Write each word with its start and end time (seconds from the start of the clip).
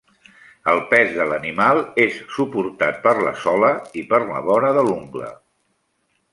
El 0.71 0.79
pes 0.93 1.11
de 1.17 1.27
l'animal 1.31 1.81
és 2.05 2.17
suportat 2.37 2.99
per 3.05 3.15
la 3.29 3.35
sola 3.45 3.71
i 4.03 4.07
per 4.15 4.23
la 4.25 4.43
vora 4.51 4.75
de 4.81 4.89
l'ungla. 4.91 5.33